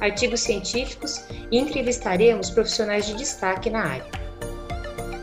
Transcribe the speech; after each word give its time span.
artigos 0.00 0.40
científicos 0.40 1.24
e 1.50 1.58
entrevistaremos 1.58 2.50
profissionais 2.50 3.06
de 3.06 3.14
destaque 3.14 3.70
na 3.70 3.80
área. 3.80 4.06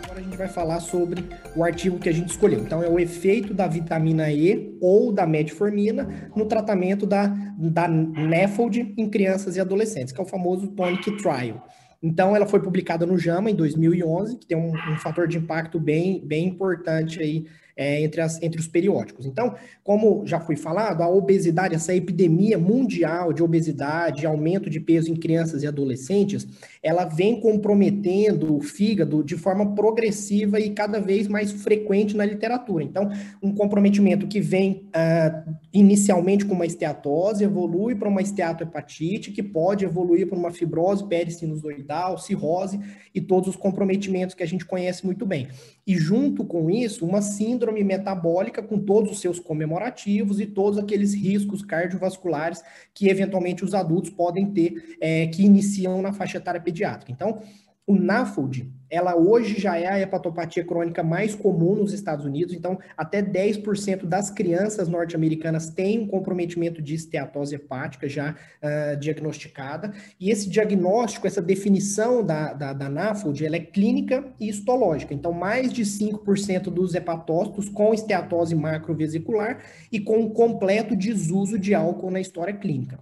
Agora 0.03 0.19
a 0.19 0.21
gente 0.21 0.37
vai 0.37 0.47
falar 0.47 0.79
sobre 0.79 1.23
o 1.55 1.63
artigo 1.63 1.99
que 1.99 2.09
a 2.09 2.13
gente 2.13 2.29
escolheu. 2.29 2.59
Então, 2.59 2.81
é 2.81 2.89
o 2.89 2.99
efeito 2.99 3.53
da 3.53 3.67
vitamina 3.67 4.31
E 4.31 4.75
ou 4.81 5.11
da 5.11 5.25
metformina 5.25 6.31
no 6.35 6.45
tratamento 6.45 7.05
da, 7.05 7.27
da 7.57 7.87
NAFLD 7.87 8.93
em 8.97 9.09
crianças 9.09 9.55
e 9.55 9.59
adolescentes, 9.59 10.11
que 10.11 10.19
é 10.19 10.23
o 10.23 10.27
famoso 10.27 10.67
Tonic 10.69 11.17
Trial. 11.17 11.67
Então, 12.01 12.35
ela 12.35 12.45
foi 12.45 12.61
publicada 12.61 13.05
no 13.05 13.17
JAMA 13.17 13.49
em 13.49 13.55
2011, 13.55 14.37
que 14.37 14.45
tem 14.45 14.57
um, 14.57 14.73
um 14.73 14.97
fator 14.97 15.27
de 15.27 15.37
impacto 15.37 15.79
bem, 15.79 16.21
bem 16.25 16.47
importante 16.47 17.21
aí 17.21 17.45
é, 17.75 18.01
entre, 18.01 18.21
as, 18.21 18.41
entre 18.41 18.59
os 18.59 18.67
periódicos. 18.67 19.25
Então, 19.25 19.55
como 19.83 20.25
já 20.25 20.39
foi 20.39 20.55
falado, 20.55 21.01
a 21.01 21.09
obesidade, 21.09 21.75
essa 21.75 21.93
epidemia 21.93 22.57
mundial 22.57 23.33
de 23.33 23.43
obesidade, 23.43 24.25
aumento 24.25 24.69
de 24.69 24.79
peso 24.79 25.11
em 25.11 25.15
crianças 25.15 25.63
e 25.63 25.67
adolescentes, 25.67 26.47
ela 26.83 27.05
vem 27.05 27.39
comprometendo 27.39 28.57
o 28.57 28.61
fígado 28.61 29.23
de 29.23 29.37
forma 29.37 29.73
progressiva 29.73 30.59
e 30.59 30.71
cada 30.71 30.99
vez 30.99 31.29
mais 31.29 31.49
frequente 31.49 32.15
na 32.15 32.25
literatura. 32.25 32.83
Então, 32.83 33.09
um 33.41 33.55
comprometimento 33.55 34.27
que 34.27 34.41
vem 34.41 34.89
uh, 34.89 35.53
inicialmente 35.71 36.45
com 36.45 36.53
uma 36.53 36.65
esteatose, 36.65 37.45
evolui 37.45 37.95
para 37.95 38.09
uma 38.09 38.21
esteatohepatite, 38.21 39.31
que 39.31 39.41
pode 39.41 39.85
evoluir 39.85 40.27
para 40.27 40.37
uma 40.37 40.51
fibrose 40.51 41.07
perisinusoidal, 41.07 42.17
cirrose 42.17 42.77
e 43.15 43.21
todos 43.21 43.47
os 43.47 43.55
comprometimentos 43.55 44.35
que 44.35 44.43
a 44.43 44.47
gente 44.47 44.65
conhece 44.65 45.05
muito 45.05 45.25
bem. 45.25 45.47
E 45.87 45.95
junto 45.95 46.43
com 46.43 46.69
isso, 46.69 47.05
uma 47.05 47.21
síndrome 47.21 47.83
metabólica 47.83 48.61
com 48.61 48.77
todos 48.77 49.11
os 49.11 49.21
seus 49.21 49.39
comemorativos 49.39 50.39
e 50.41 50.45
todos 50.45 50.77
aqueles 50.77 51.13
riscos 51.13 51.61
cardiovasculares 51.61 52.61
que 52.93 53.07
eventualmente 53.07 53.63
os 53.63 53.73
adultos 53.73 54.09
podem 54.09 54.51
ter, 54.51 54.97
é, 54.99 55.27
que 55.27 55.43
iniciam 55.43 56.01
na 56.01 56.11
faixa 56.11 56.37
etária 56.37 56.59
pediátrica. 56.59 56.72
Então, 57.11 57.41
o 57.85 57.95
NAFLD, 57.95 58.71
ela 58.89 59.13
hoje 59.13 59.59
já 59.59 59.77
é 59.77 59.87
a 59.87 59.99
hepatopatia 59.99 60.63
crônica 60.63 61.03
mais 61.03 61.35
comum 61.35 61.75
nos 61.75 61.91
Estados 61.91 62.25
Unidos, 62.25 62.53
então 62.53 62.79
até 62.95 63.21
10% 63.21 64.05
das 64.05 64.29
crianças 64.29 64.87
norte-americanas 64.87 65.69
têm 65.69 65.99
um 65.99 66.07
comprometimento 66.07 66.81
de 66.81 66.95
esteatose 66.95 67.55
hepática 67.55 68.07
já 68.07 68.31
uh, 68.31 68.97
diagnosticada, 68.97 69.91
e 70.17 70.29
esse 70.29 70.49
diagnóstico, 70.49 71.27
essa 71.27 71.41
definição 71.41 72.25
da, 72.25 72.53
da, 72.53 72.71
da 72.71 72.87
NAFLD, 72.87 73.45
ela 73.45 73.57
é 73.57 73.59
clínica 73.59 74.31
e 74.39 74.47
histológica, 74.47 75.13
então 75.13 75.33
mais 75.33 75.73
de 75.73 75.83
5% 75.83 76.69
dos 76.69 76.95
hepatócitos 76.95 77.67
com 77.67 77.93
esteatose 77.93 78.55
macrovesicular 78.55 79.61
e 79.91 79.99
com 79.99 80.29
completo 80.29 80.95
desuso 80.95 81.59
de 81.59 81.75
álcool 81.75 82.11
na 82.11 82.21
história 82.21 82.53
clínica. 82.53 82.97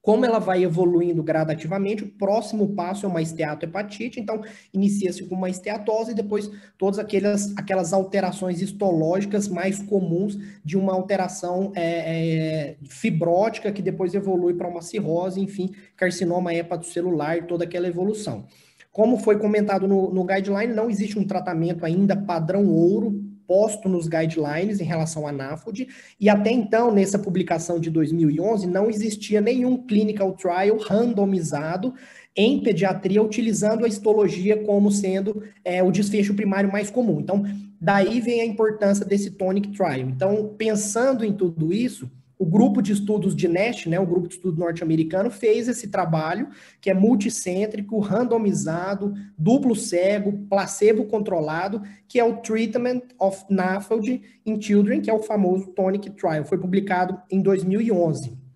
Como 0.00 0.24
ela 0.24 0.38
vai 0.38 0.62
evoluindo 0.62 1.22
gradativamente, 1.22 2.04
o 2.04 2.08
próximo 2.08 2.74
passo 2.74 3.04
é 3.04 3.08
uma 3.08 3.20
esteatohepatite, 3.20 4.20
então 4.20 4.40
inicia-se 4.72 5.24
com 5.24 5.34
uma 5.34 5.50
esteatose 5.50 6.12
e 6.12 6.14
depois 6.14 6.50
todas 6.78 6.98
aquelas, 6.98 7.52
aquelas 7.56 7.92
alterações 7.92 8.62
histológicas 8.62 9.48
mais 9.48 9.82
comuns 9.82 10.38
de 10.64 10.78
uma 10.78 10.94
alteração 10.94 11.72
é, 11.74 11.82
é, 11.82 12.76
fibrótica 12.88 13.72
que 13.72 13.82
depois 13.82 14.14
evolui 14.14 14.54
para 14.54 14.68
uma 14.68 14.82
cirrose, 14.82 15.40
enfim, 15.40 15.74
carcinoma 15.96 16.54
hepatocelular 16.54 17.46
toda 17.46 17.64
aquela 17.64 17.88
evolução. 17.88 18.46
Como 18.92 19.18
foi 19.18 19.38
comentado 19.38 19.86
no, 19.86 20.12
no 20.12 20.24
guideline, 20.24 20.72
não 20.72 20.88
existe 20.88 21.18
um 21.18 21.26
tratamento 21.26 21.84
ainda 21.84 22.16
padrão 22.16 22.66
ouro 22.68 23.27
posto 23.48 23.88
nos 23.88 24.06
guidelines 24.06 24.78
em 24.78 24.84
relação 24.84 25.26
à 25.26 25.32
NAFLD, 25.32 25.88
e 26.20 26.28
até 26.28 26.50
então, 26.50 26.92
nessa 26.92 27.18
publicação 27.18 27.80
de 27.80 27.90
2011, 27.90 28.66
não 28.66 28.90
existia 28.90 29.40
nenhum 29.40 29.78
clinical 29.78 30.32
trial 30.32 30.76
randomizado 30.76 31.94
em 32.36 32.62
pediatria 32.62 33.22
utilizando 33.22 33.84
a 33.84 33.88
histologia 33.88 34.62
como 34.62 34.92
sendo 34.92 35.42
é, 35.64 35.82
o 35.82 35.90
desfecho 35.90 36.34
primário 36.34 36.70
mais 36.70 36.90
comum. 36.90 37.18
Então, 37.20 37.42
daí 37.80 38.20
vem 38.20 38.42
a 38.42 38.46
importância 38.46 39.04
desse 39.04 39.30
tonic 39.30 39.70
trial. 39.70 40.08
Então, 40.10 40.54
pensando 40.56 41.24
em 41.24 41.32
tudo 41.32 41.72
isso, 41.72 42.08
o 42.38 42.46
grupo 42.46 42.80
de 42.80 42.92
estudos 42.92 43.34
de 43.34 43.48
Nash, 43.48 43.86
né, 43.86 43.98
o 43.98 44.06
grupo 44.06 44.28
de 44.28 44.34
estudo 44.34 44.58
norte-americano, 44.58 45.30
fez 45.30 45.66
esse 45.66 45.88
trabalho 45.88 46.48
que 46.80 46.88
é 46.88 46.94
multicêntrico, 46.94 47.98
randomizado, 47.98 49.12
duplo 49.36 49.74
cego, 49.74 50.46
placebo 50.48 51.04
controlado, 51.06 51.82
que 52.06 52.20
é 52.20 52.24
o 52.24 52.36
Treatment 52.36 53.02
of 53.18 53.44
NAFLD 53.50 54.22
in 54.46 54.60
Children, 54.60 55.00
que 55.00 55.10
é 55.10 55.14
o 55.14 55.22
famoso 55.22 55.66
Tonic 55.68 56.10
Trial. 56.10 56.44
Foi 56.44 56.58
publicado 56.58 57.20
em 57.28 57.42
2011. 57.42 58.47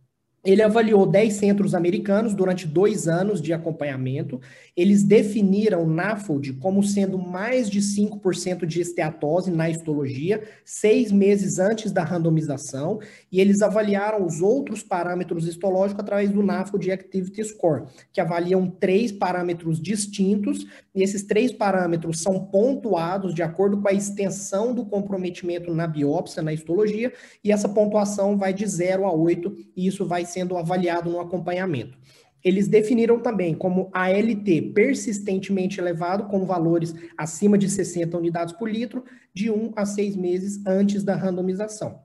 Ele 0.45 0.61
avaliou 0.61 1.07
10 1.07 1.35
centros 1.35 1.73
americanos 1.73 2.35
durante 2.35 2.67
dois 2.67 3.07
anos 3.07 3.41
de 3.41 3.53
acompanhamento. 3.53 4.41
Eles 4.77 5.05
definiram 5.05 5.87
NAFLD 5.87 6.55
como 6.55 6.83
sendo 6.83 7.17
mais 7.17 7.71
de 7.71 7.81
5% 7.81 8.67
de 8.67 8.81
esteatose 8.81 9.53
na 9.53 9.71
histologia, 9.71 10.43
seis 10.65 11.13
meses 11.13 11.61
antes 11.61 11.93
da 11.93 12.03
randomização, 12.03 12.99
e 13.31 13.41
eles 13.41 13.63
avaliaram 13.63 14.27
os 14.27 14.41
outros 14.41 14.83
parâmetros 14.83 15.47
histológicos 15.47 16.03
através 16.03 16.31
do 16.31 16.43
NAFLD 16.43 16.91
Activity 16.91 17.45
Score, 17.45 17.85
que 18.13 18.21
avaliam 18.21 18.69
três 18.69 19.13
parâmetros 19.13 19.81
distintos, 19.81 20.67
e 20.93 21.05
esses 21.05 21.23
três 21.23 21.53
parâmetros 21.53 22.21
são 22.21 22.47
pontuados 22.47 23.33
de 23.33 23.43
acordo 23.43 23.81
com 23.81 23.87
a 23.87 23.93
extensão 23.93 24.75
do 24.75 24.85
comprometimento 24.85 25.73
na 25.73 25.87
biópsia, 25.87 26.43
na 26.43 26.53
histologia, 26.53 27.13
e 27.45 27.53
essa 27.53 27.69
pontuação 27.69 28.37
vai 28.37 28.53
de 28.53 28.67
0 28.67 29.07
a 29.07 29.13
8, 29.13 29.57
e 29.77 29.87
isso 29.87 30.05
vai 30.05 30.25
sendo 30.33 30.57
avaliado 30.57 31.11
no 31.11 31.21
acompanhamento. 31.21 31.97
Eles 32.43 32.67
definiram 32.67 33.21
também 33.21 33.55
como 33.55 33.89
ALT 33.93 34.73
persistentemente 34.75 35.81
elevado, 35.81 36.25
com 36.25 36.45
valores 36.45 36.95
acima 37.17 37.57
de 37.57 37.69
60 37.69 38.17
unidades 38.17 38.53
por 38.53 38.69
litro, 38.69 39.05
de 39.33 39.51
1 39.51 39.73
a 39.77 39.87
6 39.87 40.17
meses 40.17 40.61
antes 40.67 41.05
da 41.05 41.15
randomização. 41.15 42.01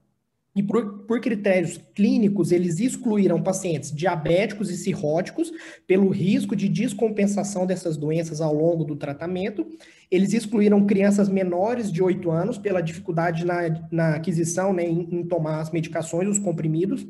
E 0.55 0.63
por, 0.63 1.03
por, 1.05 1.21
critérios 1.21 1.79
clínicos, 1.93 2.51
eles 2.51 2.79
excluíram 2.79 3.43
pacientes 3.43 3.91
diabéticos 3.91 4.71
e 4.71 4.77
cirróticos 4.77 5.51
pelo 5.85 6.09
risco 6.09 6.55
de 6.55 6.67
descompensação 6.67 7.63
dessas 7.67 7.95
doenças 7.95 8.41
ao 8.41 8.55
longo 8.55 8.83
do 8.83 8.95
tratamento. 8.95 9.67
Eles 10.09 10.33
excluíram 10.33 10.88
crianças 10.88 11.29
menores 11.29 11.91
de 11.91 12.01
8 12.01 12.31
anos 12.31 12.57
pela 12.57 12.81
dificuldade 12.81 13.45
na, 13.45 13.88
na 13.91 14.15
aquisição, 14.15 14.73
né, 14.73 14.83
em, 14.83 15.07
em 15.11 15.23
tomar 15.23 15.59
as 15.59 15.69
medicações, 15.69 16.27
os 16.27 16.39
comprimidos. 16.39 17.05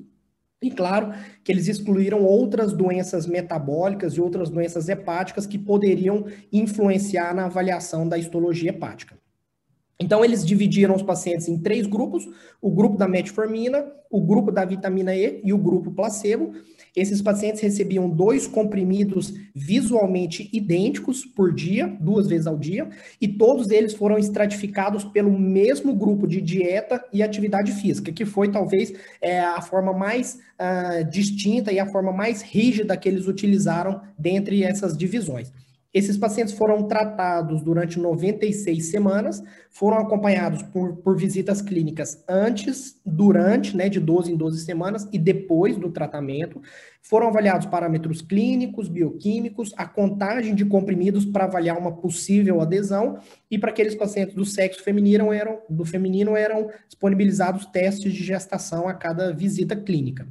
E 0.61 0.71
claro 0.71 1.13
que 1.43 1.51
eles 1.51 1.67
excluíram 1.67 2.23
outras 2.23 2.73
doenças 2.73 3.27
metabólicas 3.27 4.13
e 4.13 4.21
outras 4.21 4.49
doenças 4.49 4.89
hepáticas 4.89 5.45
que 5.45 5.57
poderiam 5.57 6.25
influenciar 6.51 7.33
na 7.35 7.45
avaliação 7.45 8.07
da 8.07 8.17
histologia 8.17 8.71
hepática. 8.71 9.15
Então, 9.99 10.23
eles 10.23 10.45
dividiram 10.45 10.95
os 10.95 11.01
pacientes 11.01 11.47
em 11.47 11.57
três 11.57 11.87
grupos: 11.87 12.27
o 12.61 12.69
grupo 12.69 12.97
da 12.97 13.07
metformina, 13.07 13.85
o 14.09 14.21
grupo 14.21 14.51
da 14.51 14.63
vitamina 14.63 15.15
E 15.15 15.41
e 15.43 15.51
o 15.53 15.57
grupo 15.57 15.91
placebo. 15.91 16.53
Esses 16.95 17.21
pacientes 17.21 17.61
recebiam 17.61 18.09
dois 18.09 18.47
comprimidos 18.47 19.31
visualmente 19.53 20.49
idênticos 20.51 21.23
por 21.23 21.53
dia, 21.53 21.95
duas 21.99 22.25
vezes 22.25 22.47
ao 22.47 22.57
dia, 22.57 22.89
e 23.21 23.27
todos 23.27 23.69
eles 23.69 23.93
foram 23.93 24.17
estratificados 24.17 25.03
pelo 25.03 25.31
mesmo 25.37 25.93
grupo 25.93 26.25
de 26.27 26.41
dieta 26.41 27.03
e 27.13 27.21
atividade 27.21 27.71
física, 27.71 28.11
que 28.11 28.25
foi 28.25 28.51
talvez 28.51 28.93
é, 29.21 29.39
a 29.39 29.61
forma 29.61 29.93
mais 29.93 30.39
uh, 30.59 31.07
distinta 31.07 31.71
e 31.71 31.77
a 31.77 31.85
forma 31.85 32.11
mais 32.11 32.41
rígida 32.41 32.97
que 32.97 33.07
eles 33.07 33.27
utilizaram 33.27 34.01
dentre 34.17 34.63
essas 34.63 34.97
divisões. 34.97 35.51
Esses 35.93 36.17
pacientes 36.17 36.53
foram 36.53 36.83
tratados 36.83 37.61
durante 37.63 37.97
96 37.97 38.91
semanas, 38.91 39.41
foram 39.69 39.97
acompanhados 39.97 40.61
por, 40.61 40.97
por 40.97 41.17
visitas 41.17 41.61
clínicas 41.61 42.23
antes, 42.27 42.99
durante, 43.05 43.75
né, 43.75 43.87
de 43.87 43.99
12 43.99 44.33
em 44.33 44.35
12 44.35 44.65
semanas 44.65 45.07
e 45.13 45.17
depois 45.17 45.77
do 45.77 45.89
tratamento. 45.89 46.61
Foram 47.01 47.27
avaliados 47.29 47.67
parâmetros 47.67 48.21
clínicos, 48.21 48.89
bioquímicos, 48.89 49.73
a 49.77 49.85
contagem 49.85 50.53
de 50.53 50.65
comprimidos 50.65 51.25
para 51.25 51.45
avaliar 51.45 51.77
uma 51.77 51.95
possível 51.95 52.59
adesão 52.59 53.19
e 53.49 53.57
para 53.57 53.69
aqueles 53.69 53.95
pacientes 53.95 54.35
do 54.35 54.43
sexo 54.43 54.83
feminino 54.83 55.31
eram, 55.31 55.61
do 55.69 55.85
feminino 55.85 56.35
eram 56.35 56.69
disponibilizados 56.87 57.65
testes 57.65 58.13
de 58.13 58.23
gestação 58.23 58.89
a 58.89 58.93
cada 58.93 59.33
visita 59.33 59.75
clínica. 59.75 60.27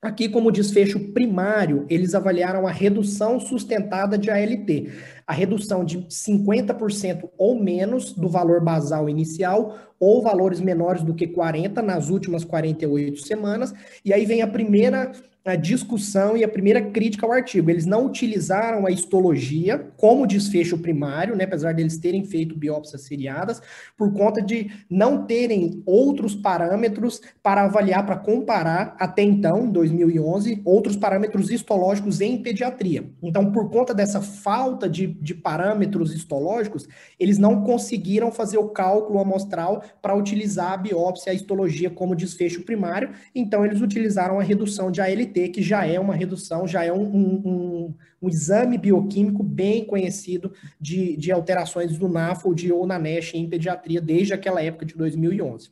Aqui, 0.00 0.28
como 0.28 0.52
desfecho 0.52 1.12
primário, 1.12 1.84
eles 1.90 2.14
avaliaram 2.14 2.68
a 2.68 2.70
redução 2.70 3.40
sustentada 3.40 4.16
de 4.16 4.30
ALT, 4.30 4.92
a 5.26 5.32
redução 5.32 5.84
de 5.84 5.98
50% 5.98 7.28
ou 7.36 7.60
menos 7.60 8.12
do 8.12 8.28
valor 8.28 8.62
basal 8.62 9.08
inicial 9.08 9.76
ou 9.98 10.22
valores 10.22 10.60
menores 10.60 11.02
do 11.02 11.14
que 11.14 11.26
40 11.26 11.82
nas 11.82 12.10
últimas 12.10 12.44
48 12.44 13.20
semanas. 13.22 13.74
E 14.04 14.12
aí 14.12 14.24
vem 14.24 14.40
a 14.40 14.46
primeira 14.46 15.10
a 15.52 15.56
discussão 15.56 16.36
e 16.36 16.44
a 16.44 16.48
primeira 16.48 16.80
crítica 16.80 17.24
ao 17.24 17.32
artigo. 17.32 17.70
Eles 17.70 17.86
não 17.86 18.06
utilizaram 18.06 18.86
a 18.86 18.90
histologia 18.90 19.90
como 19.96 20.26
desfecho 20.26 20.78
primário, 20.78 21.34
né, 21.34 21.44
apesar 21.44 21.74
deles 21.74 21.98
terem 21.98 22.24
feito 22.24 22.56
biópsias 22.56 23.02
seriadas, 23.02 23.62
por 23.96 24.12
conta 24.12 24.42
de 24.42 24.70
não 24.90 25.26
terem 25.26 25.82
outros 25.86 26.34
parâmetros 26.34 27.20
para 27.42 27.64
avaliar, 27.64 28.04
para 28.04 28.16
comparar, 28.16 28.96
até 28.98 29.22
então, 29.22 29.66
em 29.66 29.70
2011, 29.72 30.62
outros 30.64 30.96
parâmetros 30.96 31.50
histológicos 31.50 32.20
em 32.20 32.42
pediatria. 32.42 33.10
Então, 33.22 33.50
por 33.50 33.70
conta 33.70 33.94
dessa 33.94 34.20
falta 34.20 34.88
de, 34.88 35.06
de 35.06 35.34
parâmetros 35.34 36.14
histológicos, 36.14 36.88
eles 37.18 37.38
não 37.38 37.62
conseguiram 37.62 38.30
fazer 38.30 38.58
o 38.58 38.68
cálculo 38.68 39.18
amostral 39.18 39.82
para 40.02 40.14
utilizar 40.14 40.72
a 40.72 40.76
biópsia, 40.76 41.32
a 41.32 41.34
histologia 41.34 41.90
como 41.90 42.14
desfecho 42.14 42.62
primário, 42.62 43.10
então 43.34 43.64
eles 43.64 43.80
utilizaram 43.80 44.38
a 44.38 44.42
redução 44.42 44.90
de 44.90 45.00
ALT 45.00 45.37
que 45.46 45.62
já 45.62 45.86
é 45.86 46.00
uma 46.00 46.14
redução, 46.14 46.66
já 46.66 46.82
é 46.82 46.92
um, 46.92 47.04
um, 47.04 47.94
um 48.20 48.28
exame 48.28 48.76
bioquímico 48.76 49.42
bem 49.42 49.84
conhecido 49.84 50.52
de, 50.80 51.16
de 51.16 51.30
alterações 51.30 51.96
do 51.96 52.08
NAFLD 52.08 52.72
ou 52.72 52.86
na 52.86 52.98
NASH 52.98 53.34
em 53.34 53.48
pediatria 53.48 54.00
desde 54.00 54.34
aquela 54.34 54.60
época 54.60 54.84
de 54.84 54.94
2011. 54.94 55.70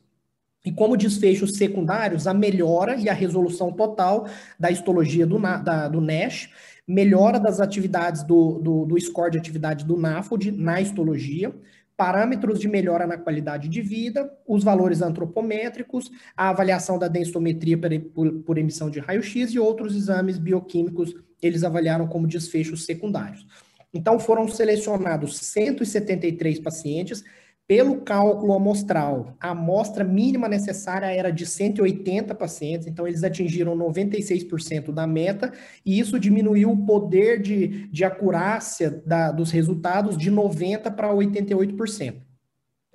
E 0.65 0.71
como 0.71 0.97
desfechos 0.97 1.57
secundários, 1.57 2.27
a 2.27 2.33
melhora 2.33 2.95
e 2.95 3.09
a 3.09 3.13
resolução 3.13 3.71
total 3.71 4.27
da 4.59 4.69
histologia 4.69 5.25
do, 5.25 5.39
da, 5.39 5.87
do 5.87 5.99
NASH, 5.99 6.49
melhora 6.87 7.39
das 7.39 7.59
atividades 7.59 8.23
do, 8.23 8.59
do, 8.59 8.85
do 8.85 8.99
score 9.01 9.31
de 9.31 9.37
atividade 9.37 9.83
do 9.83 9.97
NAFLD 9.97 10.51
na 10.51 10.79
histologia, 10.79 11.53
parâmetros 11.97 12.59
de 12.59 12.67
melhora 12.67 13.07
na 13.07 13.17
qualidade 13.17 13.67
de 13.67 13.81
vida, 13.81 14.31
os 14.47 14.63
valores 14.63 15.01
antropométricos, 15.01 16.11
a 16.35 16.49
avaliação 16.49 16.99
da 16.99 17.07
densitometria 17.07 17.75
por, 18.13 18.31
por 18.45 18.57
emissão 18.59 18.89
de 18.89 18.99
raio-x 18.99 19.51
e 19.51 19.59
outros 19.59 19.95
exames 19.95 20.37
bioquímicos, 20.37 21.15
eles 21.41 21.63
avaliaram 21.63 22.07
como 22.07 22.27
desfechos 22.27 22.85
secundários. 22.85 23.47
Então, 23.91 24.19
foram 24.19 24.47
selecionados 24.47 25.37
173 25.39 26.59
pacientes, 26.59 27.23
pelo 27.67 27.99
cálculo 28.01 28.53
amostral, 28.53 29.35
a 29.41 29.49
amostra 29.49 30.03
mínima 30.05 30.47
necessária 30.47 31.07
era 31.07 31.29
de 31.31 31.45
180 31.45 32.33
pacientes, 32.33 32.87
então 32.87 33.05
eles 33.05 33.25
atingiram 33.25 33.75
96% 33.75 34.93
da 34.93 35.05
meta, 35.05 35.51
e 35.85 35.99
isso 35.99 36.17
diminuiu 36.17 36.71
o 36.71 36.85
poder 36.85 37.41
de, 37.41 37.89
de 37.89 38.05
acurácia 38.05 39.03
da, 39.05 39.33
dos 39.33 39.51
resultados 39.51 40.17
de 40.17 40.31
90% 40.31 40.95
para 40.95 41.13
88%. 41.13 42.27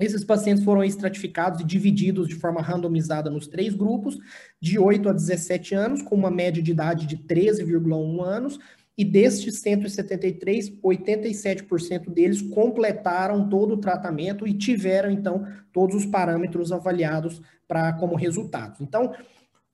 Esses 0.00 0.24
pacientes 0.24 0.64
foram 0.64 0.82
estratificados 0.82 1.60
e 1.60 1.64
divididos 1.64 2.26
de 2.26 2.34
forma 2.34 2.62
randomizada 2.62 3.30
nos 3.30 3.46
três 3.46 3.74
grupos, 3.74 4.18
de 4.58 4.78
8 4.78 5.10
a 5.10 5.12
17 5.12 5.74
anos, 5.74 6.02
com 6.02 6.16
uma 6.16 6.30
média 6.30 6.62
de 6.62 6.72
idade 6.72 7.06
de 7.06 7.18
13,1 7.18 8.24
anos, 8.24 8.58
e 8.96 9.04
destes 9.04 9.60
173, 9.60 10.70
87% 10.80 12.10
deles 12.10 12.42
completaram 12.42 13.48
todo 13.48 13.74
o 13.74 13.78
tratamento 13.78 14.46
e 14.46 14.52
tiveram, 14.52 15.10
então, 15.10 15.46
todos 15.72 15.96
os 15.96 16.06
parâmetros 16.06 16.70
avaliados 16.72 17.40
para 17.66 17.92
como 17.94 18.16
resultados. 18.16 18.80
Então, 18.80 19.14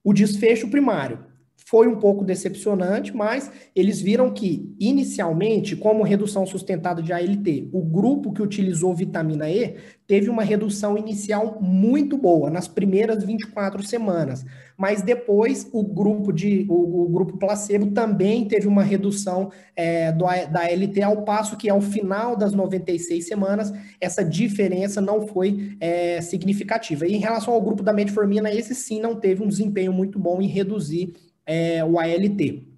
o 0.05 0.13
desfecho 0.13 0.71
primário 0.71 1.27
foi 1.69 1.87
um 1.87 1.97
pouco 1.97 2.25
decepcionante, 2.25 3.15
mas 3.15 3.53
eles 3.77 4.01
viram 4.01 4.33
que, 4.33 4.75
inicialmente, 4.81 5.77
como 5.77 6.03
redução 6.03 6.47
sustentada 6.47 7.03
de 7.03 7.13
ALT, 7.13 7.69
o 7.75 7.83
grupo 7.83 8.33
que 8.33 8.41
utilizou 8.41 8.95
vitamina 8.95 9.51
E 9.51 9.77
teve 10.07 10.31
uma 10.31 10.43
redução 10.43 10.97
inicial 10.97 11.59
muito 11.61 12.17
boa 12.17 12.49
nas 12.49 12.67
primeiras 12.67 13.23
24 13.23 13.83
semanas, 13.83 14.47
mas 14.79 15.03
depois 15.03 15.69
o 15.71 15.83
grupo 15.85 16.33
de 16.33 16.65
o, 16.71 17.03
o 17.03 17.09
grupo 17.11 17.37
placebo 17.37 17.91
também 17.91 18.47
teve 18.47 18.67
uma 18.67 18.83
redução 18.83 19.51
é, 19.77 20.11
do, 20.11 20.25
da 20.25 20.63
ALT, 20.63 21.03
ao 21.05 21.23
passo 21.25 21.59
que 21.59 21.69
ao 21.69 21.83
final 21.83 22.35
das 22.35 22.55
96 22.55 23.27
semanas 23.27 23.75
essa 24.01 24.25
diferença 24.25 25.03
não 25.03 25.27
foi 25.27 25.77
é, 25.79 26.23
significativa. 26.23 27.07
E 27.07 27.15
em 27.15 27.19
relação 27.19 27.53
ao 27.53 27.61
grupo 27.61 27.83
da 27.83 27.93
metformina, 27.93 28.51
esse 28.51 28.75
sim 28.75 29.03
não 29.03 29.17
teve 29.17 29.43
um 29.43 29.49
desempenho 29.49 29.93
muito 29.93 30.19
bom 30.19 30.41
em 30.41 30.47
reduzir 30.47 31.13
é, 31.49 31.83
o 31.83 31.99
ALT. 31.99 32.69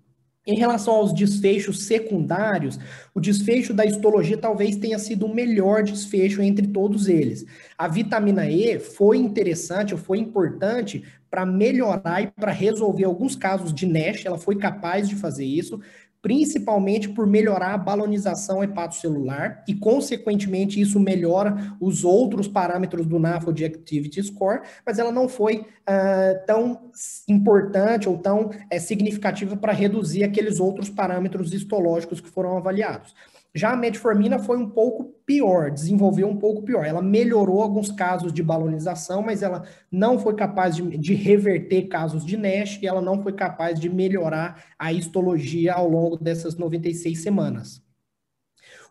Em 0.46 0.54
relação 0.54 0.94
aos 0.94 1.12
desfechos 1.12 1.84
secundários, 1.84 2.78
o 3.14 3.20
desfecho 3.20 3.74
da 3.74 3.84
histologia 3.84 4.38
talvez 4.38 4.76
tenha 4.76 4.98
sido 4.98 5.26
o 5.26 5.34
melhor 5.34 5.82
desfecho 5.82 6.40
entre 6.40 6.66
todos 6.66 7.08
eles. 7.08 7.44
A 7.76 7.86
vitamina 7.86 8.48
E 8.48 8.78
foi 8.78 9.18
interessante, 9.18 9.94
foi 9.96 10.18
importante 10.18 11.04
para 11.30 11.44
melhorar 11.44 12.22
e 12.22 12.28
para 12.28 12.52
resolver 12.52 13.04
alguns 13.04 13.36
casos 13.36 13.72
de 13.74 13.86
NASH, 13.86 14.24
ela 14.24 14.38
foi 14.38 14.56
capaz 14.56 15.08
de 15.08 15.14
fazer 15.14 15.44
isso, 15.44 15.78
principalmente 16.22 17.08
por 17.08 17.26
melhorar 17.26 17.74
a 17.74 17.78
balonização 17.78 18.62
hepatocelular 18.62 19.64
e, 19.66 19.74
consequentemente, 19.74 20.80
isso 20.80 21.00
melhora 21.00 21.76
os 21.80 22.04
outros 22.04 22.46
parâmetros 22.46 23.06
do 23.06 23.18
NAFLD 23.18 23.64
Activity 23.64 24.22
Score, 24.22 24.60
mas 24.84 24.98
ela 24.98 25.10
não 25.10 25.28
foi 25.28 25.60
uh, 25.60 26.46
tão 26.46 26.90
importante 27.28 28.08
ou 28.08 28.18
tão 28.18 28.46
uh, 28.48 28.80
significativa 28.80 29.56
para 29.56 29.72
reduzir 29.72 30.24
aqueles 30.24 30.60
outros 30.60 30.90
parâmetros 30.90 31.54
histológicos 31.54 32.20
que 32.20 32.28
foram 32.28 32.56
avaliados. 32.56 33.14
Já 33.54 33.72
a 33.72 33.76
metformina 33.76 34.38
foi 34.38 34.56
um 34.56 34.68
pouco 34.68 35.12
pior, 35.26 35.70
desenvolveu 35.70 36.28
um 36.28 36.36
pouco 36.36 36.62
pior. 36.62 36.84
Ela 36.84 37.02
melhorou 37.02 37.62
alguns 37.62 37.90
casos 37.90 38.32
de 38.32 38.42
balonização, 38.42 39.22
mas 39.22 39.42
ela 39.42 39.64
não 39.90 40.18
foi 40.18 40.34
capaz 40.34 40.76
de, 40.76 40.96
de, 40.96 41.14
reverter 41.14 41.88
casos 41.88 42.24
de 42.24 42.36
NASH 42.36 42.78
e 42.80 42.86
ela 42.86 43.00
não 43.00 43.22
foi 43.22 43.32
capaz 43.32 43.78
de 43.78 43.88
melhorar 43.88 44.64
a 44.78 44.92
histologia 44.92 45.74
ao 45.74 45.88
longo 45.88 46.16
dessas 46.16 46.56
96 46.56 47.20
semanas. 47.20 47.82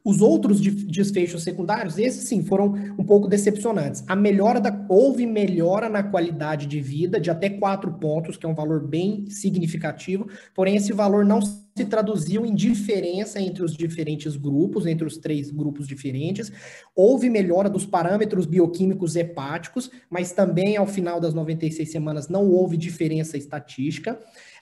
Os 0.04 0.22
outros 0.22 0.62
desfechos 0.62 1.44
secundários, 1.44 1.98
esses 1.98 2.28
sim, 2.28 2.44
foram 2.44 2.74
um 2.98 3.04
pouco 3.04 3.28
decepcionantes. 3.28 4.04
A 4.08 4.16
melhora 4.16 4.62
da, 4.62 4.86
houve 4.88 5.26
melhora 5.26 5.90
na 5.90 6.02
qualidade 6.02 6.68
de 6.68 6.80
vida 6.80 7.20
de 7.20 7.30
até 7.30 7.50
quatro 7.50 7.92
pontos, 7.94 8.38
que 8.38 8.46
é 8.46 8.50
um 8.50 8.56
valor 8.56 8.88
bem 8.88 9.30
significativo, 9.30 10.28
porém 10.56 10.78
esse 10.78 10.94
valor 10.94 11.26
não 11.26 11.42
se 11.42 11.86
traduziu 11.86 12.46
em 12.46 12.56
diferença 12.56 13.42
entre 13.42 13.64
os 13.64 13.76
diferentes 13.76 14.36
grupos, 14.36 14.86
entre 14.86 15.06
os 15.06 15.18
três 15.18 15.52
grupos 15.52 15.88
diferentes. 15.88 16.52
Houve 16.96 17.30
melhora 17.30 17.70
dos 17.70 17.86
parâmetros 17.86 18.46
bioquímicos 18.46 19.16
hepáticos, 19.16 19.90
mas 20.10 20.32
também 20.32 20.78
ao 20.78 20.88
final 20.88 21.20
das 21.20 21.34
96 21.34 21.92
semanas 21.92 22.28
não 22.30 22.50
houve 22.50 22.78
diferença 22.78 23.38
estatística. 23.38 24.20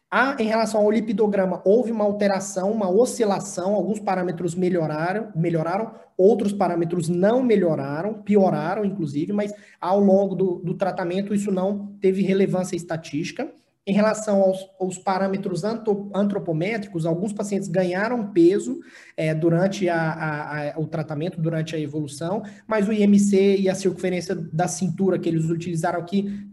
Ah, 0.09 0.37
em 0.39 0.47
relação 0.47 0.81
ao 0.81 0.89
lipidograma, 0.89 1.61
houve 1.65 1.91
uma 1.91 2.05
alteração, 2.05 2.71
uma 2.71 2.89
oscilação, 2.89 3.75
alguns 3.75 3.99
parâmetros 3.99 4.55
melhoraram, 4.55 5.33
melhoraram, 5.35 5.91
outros 6.17 6.53
parâmetros 6.53 7.09
não 7.09 7.43
melhoraram, 7.43 8.21
pioraram, 8.21 8.85
inclusive, 8.85 9.33
mas 9.33 9.53
ao 9.81 9.99
longo 9.99 10.33
do, 10.33 10.55
do 10.63 10.75
tratamento 10.75 11.33
isso 11.33 11.51
não 11.51 11.87
teve 11.99 12.21
relevância 12.21 12.77
estatística. 12.77 13.51
Em 13.85 13.93
relação 13.93 14.41
aos, 14.41 14.65
aos 14.79 14.97
parâmetros 14.97 15.63
antropométricos, 15.63 17.05
alguns 17.05 17.33
pacientes 17.33 17.67
ganharam 17.67 18.31
peso 18.31 18.79
é, 19.15 19.33
durante 19.33 19.89
a, 19.89 19.97
a, 19.97 20.71
a, 20.71 20.79
o 20.79 20.87
tratamento, 20.87 21.39
durante 21.39 21.75
a 21.75 21.79
evolução, 21.79 22.43
mas 22.65 22.87
o 22.87 22.93
IMC 22.93 23.57
e 23.59 23.69
a 23.69 23.75
circunferência 23.75 24.35
da 24.35 24.69
cintura 24.69 25.19
que 25.19 25.27
eles 25.27 25.49
utilizaram 25.49 25.99
aqui 25.99 26.47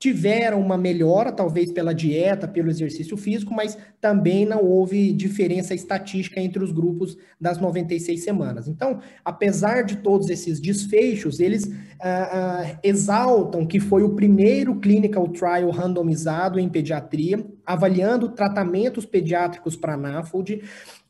tiveram 0.00 0.58
uma 0.60 0.78
melhora, 0.78 1.30
talvez 1.30 1.70
pela 1.70 1.94
dieta, 1.94 2.48
pelo 2.48 2.70
exercício 2.70 3.18
físico, 3.18 3.52
mas 3.52 3.76
também 4.00 4.46
não 4.46 4.64
houve 4.64 5.12
diferença 5.12 5.74
estatística 5.74 6.40
entre 6.40 6.64
os 6.64 6.72
grupos 6.72 7.18
das 7.38 7.58
96 7.58 8.24
semanas. 8.24 8.66
Então, 8.66 9.00
apesar 9.24 9.82
de 9.82 9.98
todos 9.98 10.30
esses 10.30 10.58
desfechos, 10.58 11.38
eles 11.38 11.70
ah, 12.00 12.30
ah, 12.32 12.78
exaltam 12.82 13.66
que 13.66 13.78
foi 13.78 14.02
o 14.02 14.14
primeiro 14.14 14.76
clinical 14.76 15.28
trial 15.28 15.68
randomizado 15.70 16.58
em 16.58 16.68
pediatria, 16.68 17.44
avaliando 17.66 18.30
tratamentos 18.30 19.04
pediátricos 19.04 19.76
para 19.76 19.96
NAFLD, 19.96 20.62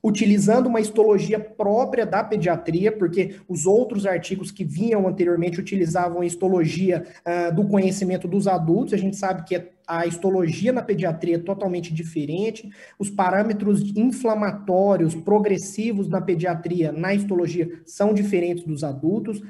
utilizando 0.03 0.67
uma 0.67 0.81
histologia 0.81 1.39
própria 1.39 2.07
da 2.07 2.25
pediatria, 2.25 2.91
porque 2.91 3.37
os 3.47 3.67
outros 3.67 4.07
artigos 4.07 4.51
que 4.51 4.65
vinham 4.65 5.07
anteriormente 5.07 5.61
utilizavam 5.61 6.23
a 6.23 6.27
histologia 6.27 7.05
uh, 7.21 7.55
do 7.55 7.69
conhecimento 7.69 8.27
dos 8.27 8.47
adultos. 8.49 8.95
A 8.95 8.97
gente 8.97 9.17
sabe 9.17 9.45
que 9.45 9.55
a 9.91 10.07
histologia 10.07 10.73
na 10.73 10.83
pediatria 10.83 11.35
é 11.35 11.39
totalmente 11.39 11.93
diferente, 11.93 12.71
os 12.97 13.11
parâmetros 13.11 13.83
inflamatórios 13.97 15.17
progressivos 15.17 16.09
na 16.09 16.21
pediatria, 16.21 16.93
na 16.93 17.13
histologia, 17.13 17.83
são 17.85 18.15
diferentes 18.15 18.65
dos 18.65 18.85
adultos. 18.85 19.43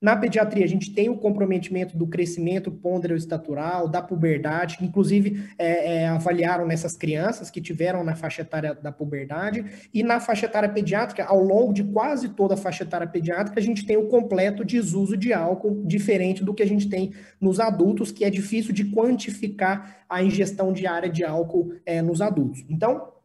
Na 0.00 0.14
pediatria, 0.14 0.62
a 0.62 0.68
gente 0.68 0.92
tem 0.92 1.08
o 1.08 1.16
comprometimento 1.16 1.96
do 1.96 2.06
crescimento 2.06 2.70
ponderoestatural, 2.70 3.88
da 3.88 4.02
puberdade, 4.02 4.76
inclusive 4.82 5.48
é, 5.58 6.02
é, 6.02 6.08
avaliaram 6.08 6.66
nessas 6.66 6.94
crianças 6.94 7.48
que 7.48 7.62
tiveram 7.62 8.04
na 8.04 8.14
faixa 8.14 8.42
etária 8.42 8.74
da 8.74 8.92
puberdade. 8.92 9.64
E 9.94 10.02
na 10.02 10.20
faixa 10.20 10.44
etária 10.44 10.68
pediátrica, 10.68 11.24
ao 11.24 11.40
longo 11.40 11.72
de 11.72 11.82
quase 11.82 12.28
toda 12.28 12.52
a 12.52 12.58
faixa 12.58 12.84
etária 12.84 13.06
pediátrica, 13.06 13.58
a 13.58 13.62
gente 13.62 13.86
tem 13.86 13.96
o 13.96 14.08
completo 14.08 14.66
desuso 14.66 15.16
de 15.16 15.32
álcool, 15.32 15.82
diferente 15.86 16.44
do 16.44 16.52
que 16.52 16.62
a 16.62 16.68
gente 16.68 16.90
tem 16.90 17.14
nos 17.40 17.58
adultos, 17.58 18.12
que 18.12 18.22
é 18.22 18.28
difícil 18.28 18.74
de 18.74 18.84
quantificar 18.92 20.04
a 20.10 20.22
ingestão 20.22 20.74
diária 20.74 21.08
de 21.08 21.24
álcool 21.24 21.72
é, 21.86 22.02
nos 22.02 22.20
adultos. 22.20 22.66
Então, 22.68 23.15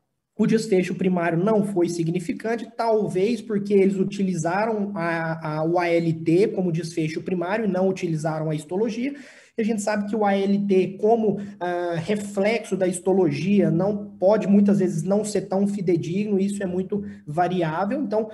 o 0.41 0.47
desfecho 0.47 0.95
primário 0.95 1.37
não 1.37 1.63
foi 1.63 1.87
significante, 1.87 2.67
talvez 2.75 3.41
porque 3.41 3.75
eles 3.75 3.97
utilizaram 3.97 4.91
a, 4.95 5.57
a, 5.57 5.63
o 5.63 5.77
ALT 5.77 6.55
como 6.55 6.71
desfecho 6.71 7.21
primário 7.21 7.65
e 7.65 7.71
não 7.71 7.87
utilizaram 7.87 8.49
a 8.49 8.55
histologia. 8.55 9.13
E 9.55 9.61
a 9.61 9.63
gente 9.63 9.83
sabe 9.83 10.09
que 10.09 10.15
o 10.15 10.25
ALT, 10.25 10.97
como 10.99 11.33
uh, 11.37 11.95
reflexo 11.97 12.75
da 12.75 12.87
histologia, 12.87 13.69
não 13.69 14.15
pode 14.17 14.47
muitas 14.47 14.79
vezes 14.79 15.03
não 15.03 15.23
ser 15.23 15.41
tão 15.41 15.67
fidedigno, 15.67 16.39
isso 16.39 16.63
é 16.63 16.65
muito 16.65 17.03
variável. 17.27 18.01
Então, 18.01 18.31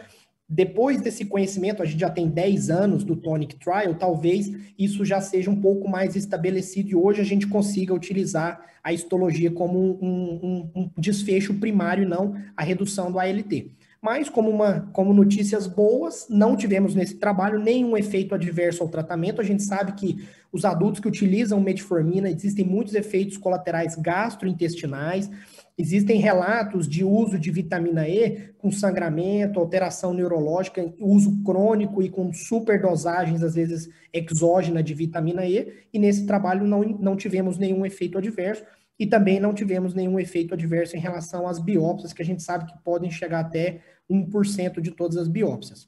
depois 0.50 1.02
desse 1.02 1.26
conhecimento, 1.26 1.84
a 1.84 1.86
gente 1.86 2.00
já 2.00 2.10
tem 2.10 2.30
10 2.30 2.70
anos 2.70 3.04
do 3.04 3.18
Tonic 3.18 3.58
Trial, 3.58 3.96
talvez 3.96 4.50
isso 4.80 5.04
já 5.04 5.20
seja 5.20 5.52
um 5.52 5.60
pouco 5.60 5.90
mais 5.90 6.16
estabelecido 6.16 6.90
e 6.90 6.96
hoje 6.96 7.20
a 7.20 7.26
gente 7.26 7.48
consiga 7.48 7.94
utilizar 7.94 8.62
a 8.82 8.94
histologia 8.94 9.52
como 9.52 9.78
um, 10.02 10.06
um, 10.06 10.72
um 10.74 10.92
desfecho 10.98 11.54
primário, 11.56 12.08
não 12.08 12.36
a 12.56 12.64
redução 12.64 13.12
do 13.12 13.20
ALT. 13.20 13.72
Mas, 14.02 14.30
como, 14.30 14.50
uma, 14.50 14.90
como 14.94 15.14
notícias 15.14 15.68
boas, 15.68 16.28
não 16.30 16.56
tivemos 16.56 16.96
nesse 16.96 17.16
trabalho 17.16 17.60
nenhum 17.60 17.98
efeito 17.98 18.34
adverso 18.34 18.84
ao 18.84 18.90
tratamento. 18.90 19.42
A 19.42 19.44
gente 19.44 19.64
sabe 19.64 19.94
que 19.94 20.26
os 20.52 20.64
adultos 20.64 21.02
que 21.02 21.08
utilizam 21.08 21.60
metformina, 21.60 22.30
existem 22.30 22.64
muitos 22.64 22.94
efeitos 22.94 23.38
colaterais 23.38 23.96
gastrointestinais, 23.96 25.30
Existem 25.78 26.20
relatos 26.20 26.88
de 26.88 27.04
uso 27.04 27.38
de 27.38 27.52
vitamina 27.52 28.10
E 28.10 28.52
com 28.58 28.72
sangramento, 28.72 29.60
alteração 29.60 30.12
neurológica, 30.12 30.92
uso 31.00 31.44
crônico 31.44 32.02
e 32.02 32.10
com 32.10 32.34
superdosagens, 32.34 33.44
às 33.44 33.54
vezes 33.54 33.88
exógena 34.12 34.82
de 34.82 34.96
vitamina 34.96 35.46
E, 35.46 35.86
e 35.94 36.00
nesse 36.00 36.26
trabalho 36.26 36.66
não, 36.66 36.82
não 36.82 37.16
tivemos 37.16 37.60
nenhum 37.60 37.86
efeito 37.86 38.18
adverso 38.18 38.64
e 38.98 39.06
também 39.06 39.40
não 39.40 39.54
tivemos 39.54 39.94
nenhum 39.94 40.20
efeito 40.20 40.56
adverso 40.56 40.98
em 40.98 41.00
relação 41.00 41.48
às 41.48 41.60
biópsias, 41.60 42.12
que 42.12 42.24
a 42.24 42.26
gente 42.26 42.42
sabe 42.42 42.66
que 42.66 42.80
podem 42.84 43.12
chegar 43.12 43.42
até 43.42 43.82
1% 44.10 44.82
de 44.82 44.90
todas 44.90 45.18
as 45.18 45.28
biópsias. 45.28 45.88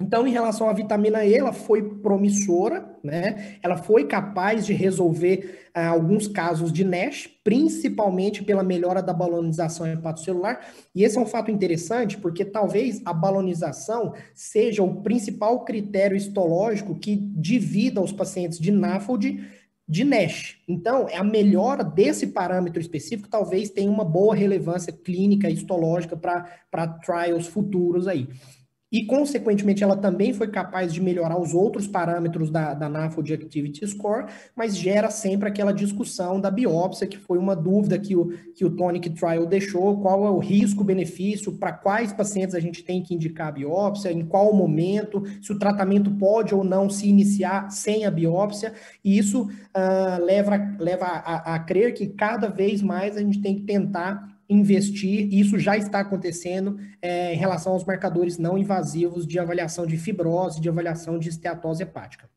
Então, 0.00 0.26
em 0.26 0.30
relação 0.30 0.66
à 0.66 0.72
vitamina 0.72 1.26
E, 1.26 1.34
ela 1.34 1.52
foi 1.52 1.82
promissora, 1.82 2.96
né? 3.04 3.58
Ela 3.62 3.76
foi 3.76 4.06
capaz 4.06 4.64
de 4.64 4.72
resolver 4.72 5.68
ah, 5.74 5.88
alguns 5.88 6.26
casos 6.26 6.72
de 6.72 6.82
NASH, 6.82 7.28
principalmente 7.44 8.42
pela 8.42 8.62
melhora 8.62 9.02
da 9.02 9.12
balonização 9.12 9.86
hepatocelular. 9.86 10.60
E 10.94 11.04
esse 11.04 11.18
é 11.18 11.20
um 11.20 11.26
fato 11.26 11.50
interessante, 11.50 12.16
porque 12.16 12.46
talvez 12.46 13.02
a 13.04 13.12
balonização 13.12 14.14
seja 14.34 14.82
o 14.82 15.02
principal 15.02 15.66
critério 15.66 16.16
histológico 16.16 16.98
que 16.98 17.14
divida 17.14 18.00
os 18.00 18.10
pacientes 18.10 18.58
de 18.58 18.72
NAFLD 18.72 19.44
de 19.86 20.04
NASH. 20.04 20.56
Então, 20.66 21.08
é 21.10 21.18
a 21.18 21.24
melhora 21.24 21.84
desse 21.84 22.28
parâmetro 22.28 22.80
específico 22.80 23.28
talvez 23.28 23.68
tenha 23.68 23.90
uma 23.90 24.04
boa 24.04 24.34
relevância 24.34 24.92
clínica 24.92 25.50
histológica 25.50 26.16
para 26.16 26.86
trials 27.02 27.48
futuros 27.48 28.08
aí 28.08 28.28
e, 28.90 29.04
consequentemente, 29.04 29.84
ela 29.84 29.96
também 29.96 30.32
foi 30.32 30.48
capaz 30.48 30.92
de 30.92 31.00
melhorar 31.00 31.40
os 31.40 31.54
outros 31.54 31.86
parâmetros 31.86 32.50
da, 32.50 32.74
da 32.74 32.88
NAFLD 32.88 33.34
Activity 33.34 33.86
Score, 33.86 34.26
mas 34.56 34.76
gera 34.76 35.10
sempre 35.10 35.48
aquela 35.48 35.72
discussão 35.72 36.40
da 36.40 36.50
biópsia, 36.50 37.06
que 37.06 37.16
foi 37.16 37.38
uma 37.38 37.54
dúvida 37.54 37.98
que 37.98 38.16
o, 38.16 38.30
que 38.54 38.64
o 38.64 38.70
Tonic 38.70 39.10
Trial 39.10 39.46
deixou, 39.46 40.00
qual 40.00 40.26
é 40.26 40.30
o 40.30 40.38
risco-benefício, 40.38 41.52
para 41.52 41.72
quais 41.72 42.12
pacientes 42.12 42.54
a 42.54 42.60
gente 42.60 42.82
tem 42.82 43.02
que 43.02 43.14
indicar 43.14 43.48
a 43.48 43.52
biópsia, 43.52 44.10
em 44.10 44.24
qual 44.24 44.52
momento, 44.52 45.22
se 45.40 45.52
o 45.52 45.58
tratamento 45.58 46.10
pode 46.12 46.54
ou 46.54 46.64
não 46.64 46.90
se 46.90 47.08
iniciar 47.08 47.70
sem 47.70 48.04
a 48.04 48.10
biópsia, 48.10 48.72
e 49.04 49.16
isso 49.16 49.42
uh, 49.42 50.24
leva, 50.24 50.56
leva 50.78 51.06
a, 51.06 51.54
a 51.54 51.58
crer 51.60 51.94
que 51.94 52.08
cada 52.08 52.48
vez 52.48 52.82
mais 52.82 53.16
a 53.16 53.20
gente 53.20 53.40
tem 53.40 53.54
que 53.54 53.62
tentar 53.62 54.39
investir, 54.50 55.28
e 55.32 55.40
isso 55.40 55.58
já 55.58 55.76
está 55.76 56.00
acontecendo 56.00 56.76
é, 57.00 57.32
em 57.32 57.36
relação 57.36 57.72
aos 57.72 57.84
marcadores 57.84 58.36
não 58.36 58.58
invasivos 58.58 59.24
de 59.24 59.38
avaliação 59.38 59.86
de 59.86 59.96
fibrose, 59.96 60.60
de 60.60 60.68
avaliação 60.68 61.18
de 61.18 61.28
esteatose 61.28 61.84
hepática. 61.84 62.28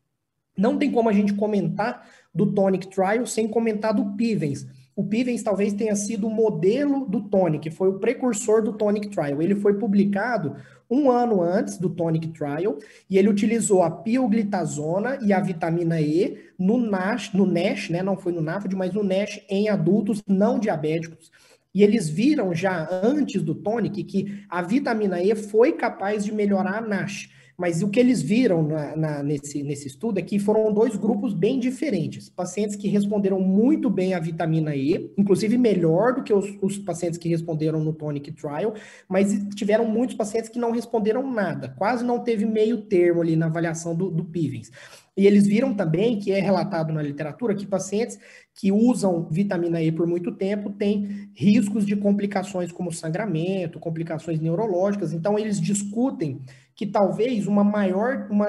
Não 0.56 0.78
tem 0.78 0.92
como 0.92 1.08
a 1.08 1.12
gente 1.12 1.34
comentar 1.34 2.08
do 2.32 2.52
Tonic 2.52 2.86
Trial 2.86 3.26
sem 3.26 3.48
comentar 3.48 3.92
do 3.92 4.16
Pivens. 4.16 4.64
O 4.94 5.02
Pivens 5.02 5.42
talvez 5.42 5.72
tenha 5.72 5.96
sido 5.96 6.28
o 6.28 6.30
modelo 6.30 7.04
do 7.04 7.22
Tonic, 7.22 7.68
foi 7.72 7.88
o 7.88 7.98
precursor 7.98 8.62
do 8.62 8.72
Tonic 8.72 9.08
Trial. 9.08 9.42
Ele 9.42 9.56
foi 9.56 9.74
publicado 9.74 10.54
um 10.88 11.10
ano 11.10 11.42
antes 11.42 11.78
do 11.78 11.90
Tonic 11.90 12.28
Trial 12.28 12.78
e 13.10 13.18
ele 13.18 13.28
utilizou 13.28 13.82
a 13.82 13.90
pioglitazona 13.90 15.18
e 15.20 15.32
a 15.32 15.40
vitamina 15.40 16.00
E 16.00 16.38
no 16.56 16.78
NASH, 16.78 17.32
no 17.32 17.44
NASH, 17.44 17.90
né, 17.90 18.02
não 18.04 18.16
foi 18.16 18.30
no 18.30 18.40
NAFD, 18.40 18.76
mas 18.76 18.94
no 18.94 19.02
NASH 19.02 19.40
em 19.48 19.68
adultos 19.68 20.22
não 20.28 20.60
diabéticos 20.60 21.32
e 21.74 21.82
eles 21.82 22.08
viram 22.08 22.54
já 22.54 22.88
antes 23.02 23.42
do 23.42 23.54
tonic 23.54 24.04
que 24.04 24.44
a 24.48 24.62
vitamina 24.62 25.22
E 25.22 25.34
foi 25.34 25.72
capaz 25.72 26.24
de 26.24 26.32
melhorar 26.32 26.78
a 26.78 26.80
NASH. 26.80 27.30
Mas 27.56 27.82
o 27.82 27.88
que 27.88 28.00
eles 28.00 28.20
viram 28.20 28.62
na, 28.62 28.96
na, 28.96 29.22
nesse, 29.22 29.62
nesse 29.62 29.86
estudo 29.86 30.18
é 30.18 30.22
que 30.22 30.40
foram 30.40 30.72
dois 30.72 30.96
grupos 30.96 31.32
bem 31.32 31.60
diferentes. 31.60 32.28
Pacientes 32.28 32.74
que 32.74 32.88
responderam 32.88 33.40
muito 33.40 33.88
bem 33.88 34.12
à 34.12 34.18
vitamina 34.18 34.74
E, 34.74 35.12
inclusive 35.16 35.56
melhor 35.56 36.14
do 36.14 36.24
que 36.24 36.32
os, 36.32 36.46
os 36.60 36.78
pacientes 36.78 37.16
que 37.16 37.28
responderam 37.28 37.78
no 37.82 37.92
Tonic 37.92 38.32
Trial, 38.32 38.74
mas 39.08 39.32
tiveram 39.54 39.84
muitos 39.84 40.16
pacientes 40.16 40.50
que 40.50 40.58
não 40.58 40.72
responderam 40.72 41.30
nada. 41.30 41.68
Quase 41.78 42.04
não 42.04 42.18
teve 42.18 42.44
meio 42.44 42.82
termo 42.82 43.22
ali 43.22 43.36
na 43.36 43.46
avaliação 43.46 43.94
do, 43.94 44.10
do 44.10 44.24
Pivens. 44.24 44.72
E 45.16 45.26
eles 45.26 45.46
viram 45.46 45.74
também, 45.74 46.18
que 46.18 46.32
é 46.32 46.40
relatado 46.40 46.92
na 46.92 47.00
literatura, 47.00 47.54
que 47.54 47.66
pacientes 47.66 48.18
que 48.52 48.72
usam 48.72 49.28
vitamina 49.30 49.80
E 49.80 49.92
por 49.92 50.06
muito 50.06 50.32
tempo 50.32 50.70
têm 50.70 51.30
riscos 51.34 51.86
de 51.86 51.94
complicações 51.94 52.72
como 52.72 52.92
sangramento, 52.92 53.78
complicações 53.78 54.40
neurológicas. 54.40 55.12
Então, 55.12 55.38
eles 55.38 55.60
discutem 55.60 56.40
que 56.74 56.86
talvez 56.86 57.46
uma 57.46 57.62
maior, 57.62 58.26
uma, 58.28 58.48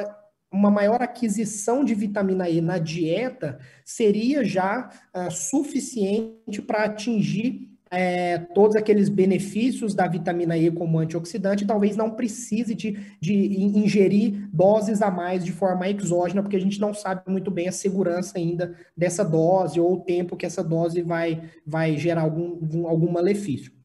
uma 0.52 0.72
maior 0.72 1.02
aquisição 1.04 1.86
de 1.86 1.94
vitamina 1.94 2.50
E 2.50 2.62
na 2.62 2.80
dieta 2.80 3.60
seria 3.84 4.44
já 4.44 4.90
uh, 5.16 5.30
suficiente 5.30 6.64
para 6.64 6.86
atingir 6.86 7.75
é, 7.92 8.40
todos 8.54 8.76
aqueles 8.76 9.10
benefícios 9.10 9.94
da 9.94 10.08
vitamina 10.08 10.58
E 10.58 10.72
como 10.72 11.00
antioxidante, 11.00 11.66
talvez 11.66 11.96
não 11.96 12.12
precise 12.12 12.74
de, 12.74 12.98
de 13.22 13.34
ingerir 13.34 14.50
doses 14.52 15.02
a 15.02 15.12
mais 15.12 15.46
de 15.46 15.52
forma 15.52 15.88
exógena, 15.90 16.42
porque 16.42 16.58
a 16.58 16.62
gente 16.62 16.80
não 16.80 16.94
sabe 16.94 17.22
muito 17.28 17.52
bem 17.52 17.68
a 17.68 17.72
segurança 17.72 18.38
ainda 18.38 18.76
dessa 18.98 19.24
dose 19.24 19.80
ou 19.80 19.94
o 19.94 20.00
tempo 20.02 20.36
que 20.36 20.46
essa 20.46 20.64
dose 20.64 21.02
vai, 21.02 21.44
vai 21.66 21.98
gerar 21.98 22.22
algum, 22.22 22.88
algum 22.88 23.12
malefício. 23.12 23.76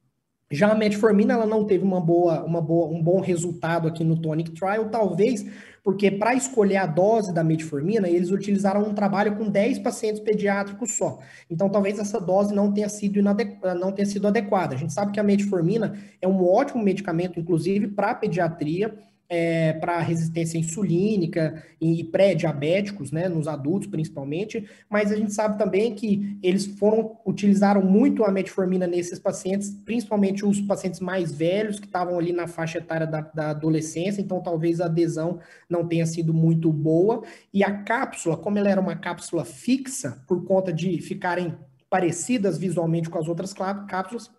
Já 0.53 0.73
a 0.73 0.75
metformina 0.75 1.35
ela 1.35 1.47
não 1.47 1.65
teve 1.65 1.85
uma 1.85 2.01
boa, 2.01 2.43
uma 2.45 2.61
boa, 2.61 2.89
um 2.89 3.01
bom 3.01 3.21
resultado 3.21 3.87
aqui 3.87 4.03
no 4.03 4.21
Tonic 4.21 4.51
Trial, 4.51 4.89
talvez 4.89 5.47
porque 5.83 6.11
para 6.11 6.35
escolher 6.35 6.77
a 6.77 6.87
dose 6.87 7.33
da 7.33 7.43
metformina, 7.43 8.09
eles 8.09 8.31
utilizaram 8.31 8.83
um 8.83 8.95
trabalho 8.95 9.37
com 9.37 9.49
10 9.49 9.79
pacientes 9.79 10.21
pediátricos 10.21 10.93
só. 10.93 11.19
Então, 11.51 11.69
talvez 11.69 11.99
essa 11.99 12.21
dose 12.21 12.55
não 12.55 12.73
tenha 12.73 12.89
sido, 12.89 13.23
não 13.23 13.93
tenha 13.93 14.07
sido 14.07 14.29
adequada. 14.29 14.75
A 14.75 14.79
gente 14.79 14.93
sabe 14.93 15.13
que 15.13 15.21
a 15.21 15.23
metformina 15.23 15.97
é 16.21 16.29
um 16.29 16.47
ótimo 16.47 16.83
medicamento, 16.83 17.41
inclusive, 17.41 17.89
para 17.89 18.15
pediatria, 18.15 18.95
é, 19.31 19.75
para 19.75 20.01
resistência 20.01 20.59
insulínica 20.59 21.63
e 21.81 22.03
pré-diabéticos, 22.03 23.13
né, 23.13 23.29
nos 23.29 23.47
adultos 23.47 23.89
principalmente, 23.89 24.69
mas 24.91 25.13
a 25.13 25.17
gente 25.17 25.33
sabe 25.33 25.57
também 25.57 25.95
que 25.95 26.37
eles 26.43 26.67
foram 26.67 27.17
utilizaram 27.25 27.81
muito 27.81 28.25
a 28.25 28.33
metformina 28.33 28.89
nesses 28.89 29.21
pacientes, 29.21 29.71
principalmente 29.85 30.45
os 30.45 30.61
pacientes 30.61 30.99
mais 30.99 31.31
velhos 31.31 31.79
que 31.79 31.87
estavam 31.87 32.19
ali 32.19 32.33
na 32.33 32.49
faixa 32.49 32.79
etária 32.79 33.07
da, 33.07 33.21
da 33.21 33.51
adolescência, 33.51 34.21
então 34.21 34.43
talvez 34.43 34.81
a 34.81 34.87
adesão 34.87 35.39
não 35.69 35.87
tenha 35.87 36.07
sido 36.07 36.35
muito 36.35 36.73
boa. 36.73 37.23
E 37.55 37.63
a 37.63 37.71
cápsula, 37.83 38.37
como 38.37 38.59
ela 38.59 38.69
era 38.69 38.81
uma 38.81 38.97
cápsula 38.97 39.45
fixa, 39.45 40.25
por 40.27 40.45
conta 40.45 40.73
de 40.73 41.01
ficarem 41.01 41.55
parecidas 41.89 42.59
visualmente 42.59 43.09
com 43.09 43.19
as 43.19 43.29
outras 43.29 43.53
cápsulas, 43.53 44.31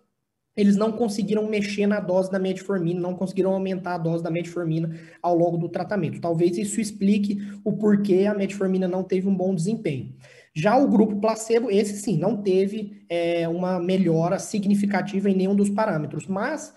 eles 0.56 0.76
não 0.76 0.92
conseguiram 0.92 1.48
mexer 1.48 1.86
na 1.86 1.98
dose 1.98 2.30
da 2.30 2.38
metformina, 2.38 3.00
não 3.00 3.14
conseguiram 3.14 3.52
aumentar 3.52 3.94
a 3.94 3.98
dose 3.98 4.22
da 4.22 4.30
metformina 4.30 4.94
ao 5.22 5.36
longo 5.36 5.56
do 5.56 5.68
tratamento. 5.68 6.20
Talvez 6.20 6.58
isso 6.58 6.80
explique 6.80 7.38
o 7.64 7.72
porquê 7.72 8.26
a 8.26 8.34
metformina 8.34 8.86
não 8.86 9.02
teve 9.02 9.28
um 9.28 9.34
bom 9.34 9.54
desempenho. 9.54 10.14
Já 10.54 10.76
o 10.76 10.88
grupo 10.88 11.16
placebo, 11.16 11.70
esse 11.70 11.96
sim, 11.96 12.18
não 12.18 12.42
teve 12.42 13.04
é, 13.08 13.48
uma 13.48 13.80
melhora 13.80 14.38
significativa 14.38 15.30
em 15.30 15.34
nenhum 15.34 15.56
dos 15.56 15.70
parâmetros, 15.70 16.26
mas 16.26 16.74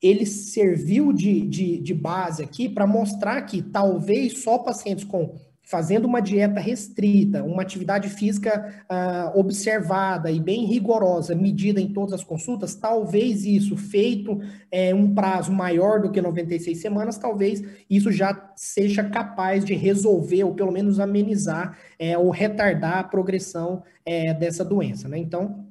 ele 0.00 0.24
serviu 0.24 1.12
de, 1.12 1.40
de, 1.40 1.78
de 1.78 1.94
base 1.94 2.42
aqui 2.42 2.68
para 2.68 2.86
mostrar 2.86 3.42
que 3.42 3.62
talvez 3.62 4.42
só 4.42 4.58
pacientes 4.58 5.04
com 5.04 5.34
fazendo 5.66 6.04
uma 6.04 6.20
dieta 6.20 6.60
restrita, 6.60 7.42
uma 7.42 7.60
atividade 7.60 8.08
física 8.08 8.84
uh, 8.88 9.36
observada 9.38 10.30
e 10.30 10.38
bem 10.38 10.64
rigorosa, 10.64 11.34
medida 11.34 11.80
em 11.80 11.88
todas 11.88 12.14
as 12.14 12.22
consultas, 12.22 12.76
talvez 12.76 13.44
isso, 13.44 13.76
feito 13.76 14.40
é, 14.70 14.94
um 14.94 15.12
prazo 15.12 15.52
maior 15.52 16.00
do 16.00 16.12
que 16.12 16.22
96 16.22 16.78
semanas, 16.78 17.18
talvez 17.18 17.64
isso 17.90 18.12
já 18.12 18.52
seja 18.54 19.02
capaz 19.02 19.64
de 19.64 19.74
resolver, 19.74 20.44
ou 20.44 20.54
pelo 20.54 20.70
menos 20.70 21.00
amenizar, 21.00 21.76
é, 21.98 22.16
ou 22.16 22.30
retardar 22.30 22.98
a 22.98 23.04
progressão 23.04 23.82
é, 24.04 24.32
dessa 24.32 24.64
doença. 24.64 25.08
Né? 25.08 25.18
Então, 25.18 25.65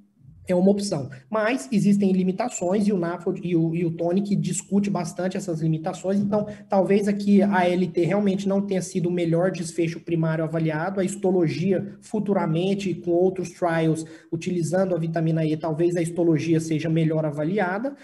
é 0.48 0.56
uma 0.56 0.72
opção. 0.72 1.10
Mas 1.30 1.68
existem 1.72 2.12
limitações 2.12 2.88
e 2.88 2.94
o 2.94 2.98
NAFOD 2.98 3.42
e 3.44 3.56
o, 3.56 3.76
e 3.76 3.86
o 3.86 3.92
Tonic 3.92 4.36
discute 4.36 4.90
bastante 4.90 5.38
essas 5.38 5.62
limitações, 5.62 6.20
então 6.20 6.48
talvez 6.70 7.08
aqui 7.08 7.42
a 7.42 7.68
LT 7.68 8.06
realmente 8.06 8.48
não 8.48 8.62
tenha 8.62 8.82
sido 8.82 9.10
o 9.10 9.12
melhor 9.12 9.52
desfecho 9.52 10.00
primário 10.00 10.44
avaliado, 10.44 11.00
a 11.00 11.04
histologia 11.04 11.96
futuramente 12.02 12.94
com 12.94 13.12
outros 13.12 13.52
trials 13.52 14.06
utilizando 14.32 14.96
a 14.96 15.00
vitamina 15.00 15.46
E, 15.46 15.58
talvez 15.58 15.96
a 15.96 16.02
histologia 16.02 16.60
seja 16.60 16.90
melhor 16.90 17.26
avaliada. 17.26 17.96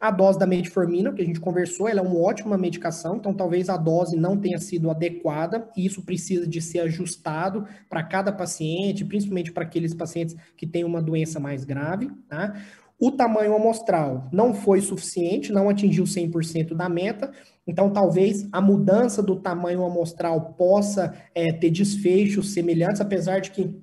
A 0.00 0.10
dose 0.10 0.38
da 0.38 0.46
metformina, 0.46 1.12
que 1.12 1.20
a 1.20 1.24
gente 1.24 1.38
conversou, 1.38 1.86
ela 1.86 2.00
é 2.00 2.02
uma 2.02 2.18
ótima 2.18 2.56
medicação, 2.56 3.16
então 3.16 3.34
talvez 3.34 3.68
a 3.68 3.76
dose 3.76 4.16
não 4.16 4.34
tenha 4.34 4.56
sido 4.56 4.90
adequada, 4.90 5.68
e 5.76 5.84
isso 5.84 6.02
precisa 6.02 6.46
de 6.46 6.58
ser 6.62 6.80
ajustado 6.80 7.66
para 7.86 8.02
cada 8.02 8.32
paciente, 8.32 9.04
principalmente 9.04 9.52
para 9.52 9.62
aqueles 9.62 9.92
pacientes 9.92 10.34
que 10.56 10.66
têm 10.66 10.84
uma 10.84 11.02
doença 11.02 11.38
mais 11.38 11.64
grave, 11.64 12.10
tá? 12.30 12.54
O 12.98 13.10
tamanho 13.10 13.54
amostral 13.54 14.26
não 14.32 14.54
foi 14.54 14.80
suficiente, 14.80 15.52
não 15.52 15.68
atingiu 15.68 16.04
100% 16.04 16.74
da 16.74 16.88
meta, 16.88 17.30
então 17.66 17.90
talvez 17.90 18.48
a 18.52 18.60
mudança 18.60 19.22
do 19.22 19.36
tamanho 19.36 19.84
amostral 19.84 20.54
possa 20.54 21.14
é, 21.34 21.52
ter 21.52 21.70
desfechos 21.70 22.54
semelhantes, 22.54 23.02
apesar 23.02 23.40
de 23.40 23.50
que 23.50 23.74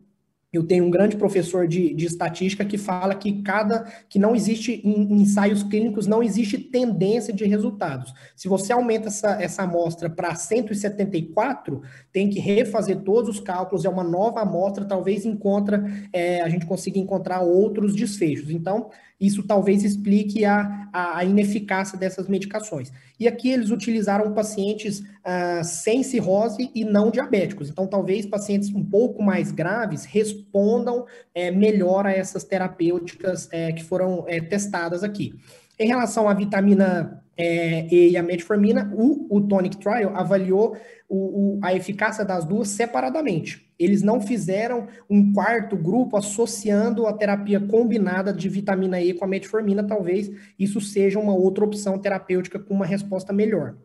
eu 0.52 0.64
tenho 0.64 0.86
um 0.86 0.90
grande 0.90 1.18
professor 1.18 1.68
de, 1.68 1.94
de 1.94 2.06
estatística 2.06 2.64
que 2.64 2.78
fala 2.78 3.14
que 3.14 3.42
cada 3.42 3.84
que 4.10 4.18
não 4.18 4.36
existe 4.36 4.82
em, 4.84 5.22
ensaios 5.22 5.62
clínicos, 5.62 6.08
não 6.08 6.24
existe 6.24 6.58
tendência 6.58 7.34
de 7.34 7.46
resultados. 7.46 8.14
Se 8.36 8.48
você 8.48 8.72
aumenta 8.72 9.08
essa, 9.08 9.42
essa 9.42 9.64
amostra 9.64 10.10
para 10.10 10.36
174, 10.36 11.82
tem 12.12 12.30
que 12.30 12.40
refazer 12.40 13.02
todos 13.02 13.30
os 13.30 13.40
cálculos, 13.42 13.84
é 13.84 13.90
uma 13.90 14.04
nova 14.04 14.42
amostra, 14.42 14.86
talvez 14.86 15.26
encontra, 15.26 15.84
é, 16.14 16.42
a 16.42 16.50
gente 16.50 16.66
consiga 16.66 16.98
encontrar 16.98 17.42
outros 17.42 17.94
desfechos. 17.94 18.50
Então, 18.50 18.90
isso 19.20 19.42
talvez 19.44 19.84
explique 19.84 20.46
a, 20.46 20.90
a, 20.94 21.26
ineficácia 21.26 21.98
dessas 21.98 22.28
medicações. 22.28 22.92
E 23.20 23.28
aqui 23.28 23.50
eles 23.50 23.72
utilizaram 23.72 24.32
pacientes 24.34 25.00
uh, 25.00 25.64
sem 25.64 26.04
cirrose 26.04 26.70
e 26.74 26.86
não 26.86 27.10
diabéticos. 27.10 27.70
Então, 27.70 27.88
talvez 27.88 28.28
pacientes 28.28 28.70
um 28.70 28.84
pouco 28.84 29.24
mais 29.24 29.52
graves 29.52 30.06
respondam 30.06 31.06
é, 31.34 31.50
melhor 31.50 32.06
a 32.06 32.12
essas 32.12 32.44
terapêuticas 32.44 33.50
é, 33.52 33.72
que 33.72 33.84
foram 33.84 34.24
é, 34.28 34.40
testadas 34.40 35.04
aqui. 35.04 35.34
Em 35.80 35.88
relação 35.88 36.28
à 36.30 36.34
vitamina 36.34 37.24
é, 37.36 37.88
E 37.94 38.10
e 38.12 38.18
a 38.18 38.24
metformina, 38.24 38.92
o, 38.96 39.28
o 39.36 39.42
Tonic 39.42 39.78
Trial 39.78 40.16
avaliou 40.16 40.76
o, 41.08 41.58
o, 41.58 41.60
a 41.64 41.74
eficácia 41.74 42.26
das 42.26 42.46
duas 42.46 42.70
separadamente. 42.70 43.67
Eles 43.80 44.02
não 44.02 44.20
fizeram 44.20 44.88
um 45.10 45.32
quarto 45.32 45.76
grupo 45.76 46.18
associando 46.18 47.06
a 47.06 47.14
terapia 47.14 47.60
combinada 47.60 48.34
de 48.34 48.50
vitamina 48.50 49.02
E 49.02 49.14
com 49.14 49.26
a 49.26 49.28
metformina, 49.28 49.84
talvez 49.84 50.32
isso 50.58 50.82
seja 50.82 51.20
uma 51.20 51.36
outra 51.36 51.64
opção 51.64 52.00
terapêutica 52.00 52.60
com 52.60 52.74
uma 52.74 52.86
resposta 52.86 53.32
melhor. 53.32 53.76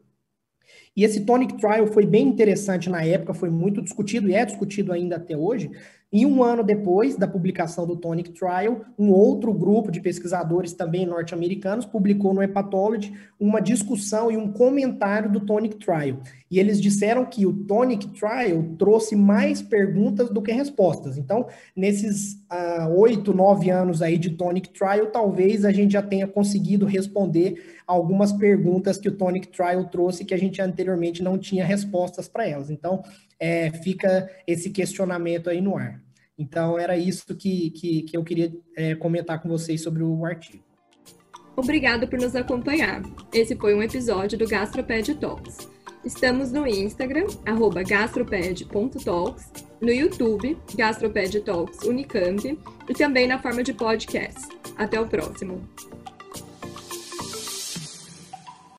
E 0.96 1.04
esse 1.04 1.24
Tonic 1.24 1.56
Trial 1.56 1.86
foi 1.86 2.04
bem 2.06 2.28
interessante 2.28 2.90
na 2.90 3.02
época, 3.02 3.32
foi 3.32 3.48
muito 3.48 3.80
discutido 3.80 4.28
e 4.28 4.34
é 4.34 4.44
discutido 4.44 4.92
ainda 4.92 5.16
até 5.16 5.36
hoje, 5.36 5.70
e 6.12 6.26
um 6.26 6.44
ano 6.44 6.62
depois 6.62 7.16
da 7.16 7.26
publicação 7.26 7.86
do 7.86 7.96
Tonic 7.96 8.32
Trial, 8.32 8.82
um 8.98 9.10
outro 9.10 9.50
grupo 9.54 9.90
de 9.90 9.98
pesquisadores 9.98 10.74
também 10.74 11.06
norte-americanos 11.06 11.86
publicou 11.86 12.34
no 12.34 12.42
Hepatology 12.42 13.14
uma 13.40 13.60
discussão 13.60 14.30
e 14.30 14.36
um 14.36 14.52
comentário 14.52 15.32
do 15.32 15.40
Tonic 15.40 15.76
Trial. 15.76 16.18
E 16.50 16.58
eles 16.58 16.78
disseram 16.78 17.24
que 17.24 17.46
o 17.46 17.64
Tonic 17.64 18.08
Trial 18.08 18.62
trouxe 18.78 19.16
mais 19.16 19.62
perguntas 19.62 20.28
do 20.28 20.42
que 20.42 20.52
respostas. 20.52 21.16
Então, 21.16 21.46
nesses 21.74 22.44
ah, 22.50 22.90
oito, 22.94 23.32
nove 23.32 23.70
anos 23.70 24.02
aí 24.02 24.18
de 24.18 24.30
Tonic 24.30 24.68
Trial, 24.68 25.06
talvez 25.06 25.64
a 25.64 25.72
gente 25.72 25.92
já 25.92 26.02
tenha 26.02 26.26
conseguido 26.26 26.84
responder 26.84 27.64
algumas 27.86 28.32
perguntas 28.32 28.98
que 28.98 29.08
o 29.08 29.16
Tonic 29.16 29.48
Trial 29.48 29.84
trouxe 29.88 30.24
que 30.26 30.34
a 30.34 30.38
gente 30.38 30.60
anteriormente 30.60 31.22
não 31.22 31.38
tinha 31.38 31.64
respostas 31.64 32.28
para 32.28 32.46
elas. 32.46 32.70
Então, 32.70 33.02
é, 33.42 33.72
fica 33.82 34.30
esse 34.46 34.70
questionamento 34.70 35.50
aí 35.50 35.60
no 35.60 35.76
ar. 35.76 36.00
Então, 36.38 36.78
era 36.78 36.96
isso 36.96 37.34
que, 37.34 37.70
que, 37.70 38.02
que 38.02 38.16
eu 38.16 38.22
queria 38.22 38.52
é, 38.76 38.94
comentar 38.94 39.42
com 39.42 39.48
vocês 39.48 39.82
sobre 39.82 40.04
o 40.04 40.24
artigo. 40.24 40.62
Obrigado 41.56 42.06
por 42.06 42.20
nos 42.20 42.36
acompanhar. 42.36 43.02
Esse 43.34 43.56
foi 43.56 43.74
um 43.74 43.82
episódio 43.82 44.38
do 44.38 44.46
Gastroped 44.46 45.16
Talks. 45.16 45.68
Estamos 46.04 46.52
no 46.52 46.66
Instagram, 46.66 47.26
gastroped.talks, 47.86 49.52
no 49.80 49.90
YouTube, 49.90 50.56
Gastroped 50.76 51.40
Talks 51.40 51.82
Unicamp, 51.82 52.58
e 52.88 52.94
também 52.94 53.26
na 53.26 53.40
forma 53.40 53.62
de 53.62 53.74
podcast. 53.74 54.48
Até 54.76 55.00
o 55.00 55.06
próximo! 55.06 55.68